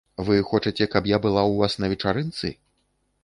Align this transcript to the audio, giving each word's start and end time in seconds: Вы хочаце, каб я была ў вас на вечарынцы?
Вы 0.27 0.37
хочаце, 0.51 0.87
каб 0.95 1.09
я 1.11 1.19
была 1.27 1.43
ў 1.51 1.63
вас 1.63 1.73
на 1.83 1.91
вечарынцы? 1.93 2.53